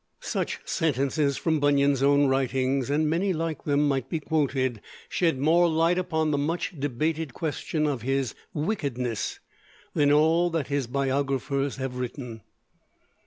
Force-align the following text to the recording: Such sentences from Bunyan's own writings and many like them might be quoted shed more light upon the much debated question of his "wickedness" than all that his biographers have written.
Such 0.23 0.61
sentences 0.65 1.37
from 1.37 1.59
Bunyan's 1.59 2.01
own 2.01 2.25
writings 2.25 2.89
and 2.89 3.07
many 3.07 3.33
like 3.33 3.65
them 3.65 3.87
might 3.87 4.09
be 4.09 4.19
quoted 4.19 4.81
shed 5.09 5.37
more 5.37 5.69
light 5.69 5.99
upon 5.99 6.31
the 6.31 6.39
much 6.39 6.73
debated 6.79 7.35
question 7.35 7.85
of 7.85 8.01
his 8.01 8.33
"wickedness" 8.51 9.39
than 9.93 10.11
all 10.11 10.49
that 10.49 10.69
his 10.69 10.87
biographers 10.87 11.75
have 11.75 11.97
written. 11.99 12.41